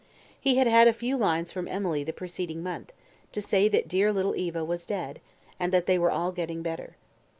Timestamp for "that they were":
5.71-6.09